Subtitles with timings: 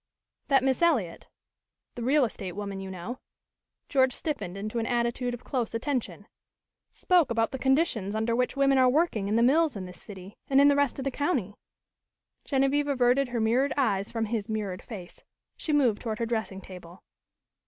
[0.47, 1.27] "That Miss Eliot
[1.93, 3.19] the real estate woman, you know"
[3.93, 6.25] George stiffened into an attitude of close attention
[6.91, 10.37] "spoke about the conditions under which women are working in the mills in this city
[10.49, 11.53] and in the rest of the county"
[12.45, 15.23] Genevieve averted her mirrored eyes from his mirrored face.
[15.55, 17.03] She moved toward her dressing table.